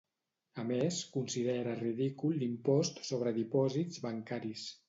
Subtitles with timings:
[0.63, 4.69] A més, considera ridícul l'impost sobre dipòsits bancaris.